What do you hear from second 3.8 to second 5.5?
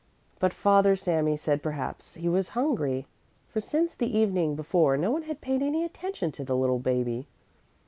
the evening before no one had